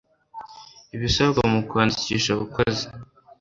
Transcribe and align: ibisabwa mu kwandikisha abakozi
ibisabwa 0.95 1.41
mu 1.51 1.59
kwandikisha 1.69 2.29
abakozi 2.35 2.85